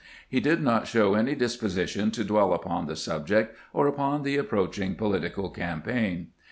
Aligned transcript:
He 0.27 0.39
did 0.39 0.63
not 0.63 0.87
show 0.87 1.13
any 1.13 1.35
disposition 1.35 2.09
to 2.09 2.23
dwell 2.23 2.53
upon 2.55 2.87
the 2.87 2.95
subject, 2.95 3.55
or 3.71 3.85
upon 3.85 4.23
the 4.23 4.35
approaching 4.35 4.95
political 4.95 5.51
campaign. 5.51 6.29